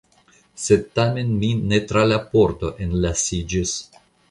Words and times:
Sed 0.61 0.87
tamen 0.99 1.35
mi 1.43 1.51
ne 1.73 1.81
tra 1.91 2.05
la 2.13 2.19
pordo 2.33 2.73
enlasiĝis. 2.87 3.79